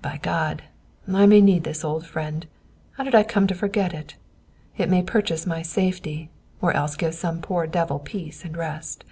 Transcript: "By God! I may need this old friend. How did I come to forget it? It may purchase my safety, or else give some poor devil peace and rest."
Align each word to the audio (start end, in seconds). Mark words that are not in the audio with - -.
"By 0.00 0.16
God! 0.22 0.62
I 1.06 1.26
may 1.26 1.42
need 1.42 1.64
this 1.64 1.84
old 1.84 2.06
friend. 2.06 2.46
How 2.92 3.04
did 3.04 3.14
I 3.14 3.22
come 3.22 3.46
to 3.48 3.54
forget 3.54 3.92
it? 3.92 4.14
It 4.78 4.88
may 4.88 5.02
purchase 5.02 5.44
my 5.46 5.60
safety, 5.60 6.30
or 6.62 6.72
else 6.72 6.96
give 6.96 7.14
some 7.14 7.42
poor 7.42 7.66
devil 7.66 7.98
peace 7.98 8.46
and 8.46 8.56
rest." 8.56 9.04